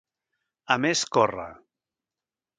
A 0.75 0.77
més 0.85 1.03
córrer. 1.19 1.47